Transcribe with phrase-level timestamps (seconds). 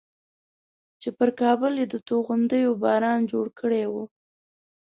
[1.01, 3.93] چې پر کابل یې د توغندیو باران جوړ کړی و.